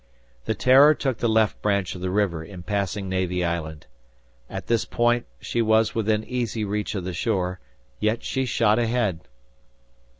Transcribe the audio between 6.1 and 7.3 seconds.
easy reach of the